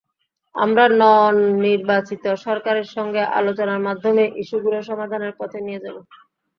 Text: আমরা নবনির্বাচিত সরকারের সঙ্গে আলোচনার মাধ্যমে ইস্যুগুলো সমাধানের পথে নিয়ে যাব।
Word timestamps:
আমরা 0.55 0.83
নবনির্বাচিত 0.95 2.23
সরকারের 2.45 2.87
সঙ্গে 2.95 3.21
আলোচনার 3.39 3.79
মাধ্যমে 3.87 4.23
ইস্যুগুলো 4.41 4.77
সমাধানের 4.89 5.33
পথে 5.39 5.59
নিয়ে 5.65 5.83
যাব। 5.83 5.95